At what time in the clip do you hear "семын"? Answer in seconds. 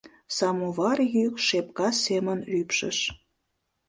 2.03-2.39